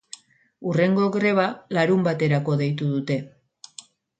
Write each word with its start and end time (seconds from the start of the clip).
Hurrengo 0.69 1.09
greba 1.17 1.45
larunbaterako 1.79 2.59
deitu 2.63 2.89
dute. 2.95 3.19